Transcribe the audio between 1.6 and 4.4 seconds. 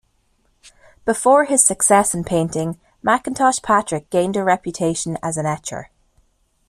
success in painting, McIntosh Patrick gained